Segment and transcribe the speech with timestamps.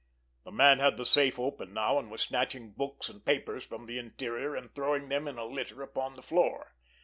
[0.45, 3.99] The man had the safe open now, and was snatching books and papers from the
[3.99, 6.73] interior, and throwing them in a litter upon the floor.